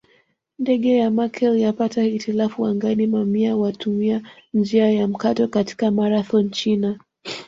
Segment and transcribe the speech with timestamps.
[0.59, 4.21] Ndege ya Merkel yapata hitilafu angani Mamia watumia
[4.53, 6.99] njia ya mkato katika Marathon China